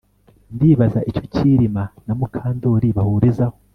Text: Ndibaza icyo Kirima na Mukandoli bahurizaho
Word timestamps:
Ndibaza 0.55 0.99
icyo 1.09 1.23
Kirima 1.33 1.83
na 2.05 2.13
Mukandoli 2.19 2.87
bahurizaho 2.97 3.57